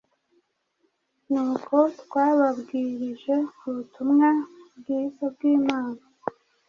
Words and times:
nk’uko 1.25 1.75
twababwirije 2.01 3.35
ubutumwa 3.67 4.29
bwiza 4.77 5.23
bw’Imana, 5.33 6.01